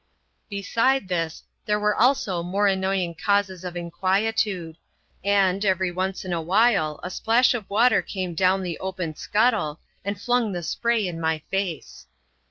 Beside 0.49 1.09
this, 1.09 1.43
there 1.67 1.79
were 1.79 1.95
still 2.15 2.41
more 2.41 2.65
annoying 2.65 3.13
causes 3.13 3.63
of 3.63 3.77
inquietude; 3.77 4.77
and, 5.23 5.63
every 5.63 5.91
once 5.91 6.25
in 6.25 6.33
a 6.33 6.41
while, 6.41 6.99
a 7.03 7.11
splash 7.11 7.53
of 7.53 7.69
water 7.69 8.01
came 8.01 8.33
down 8.33 8.63
the 8.63 8.79
open 8.79 9.13
scuttle, 9.15 9.79
and 10.03 10.19
flung 10.19 10.53
the 10.53 10.63
spray 10.63 11.05
in 11.05 11.21
my 11.21 11.43
face. 11.51 12.07